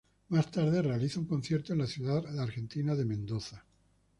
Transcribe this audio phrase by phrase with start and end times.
[0.29, 3.63] Más tarde realiza un concierto en la ciudad argentina de Mendoza.